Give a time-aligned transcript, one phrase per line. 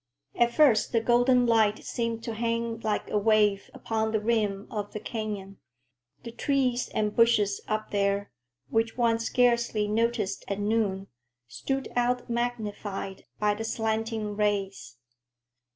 [0.33, 4.93] At first the golden light seemed to hang like a wave upon the rim of
[4.93, 5.59] the canyon;
[6.23, 8.31] the trees and bushes up there,
[8.71, 11.05] which one scarcely noticed at noon,
[11.47, 14.97] stood out magnified by the slanting rays.